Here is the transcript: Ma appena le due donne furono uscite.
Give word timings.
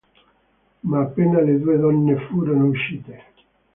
Ma 0.83 0.97
appena 1.01 1.41
le 1.41 1.59
due 1.59 1.77
donne 1.77 2.17
furono 2.25 2.65
uscite. 2.65 3.23